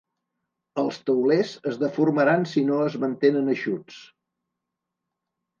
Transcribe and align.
Els 0.83 0.97
taulers 1.09 1.51
es 1.73 1.77
deformaran 1.83 2.47
si 2.53 2.65
no 2.71 2.79
es 2.87 2.97
mantenen 3.05 3.55
eixuts. 3.57 4.01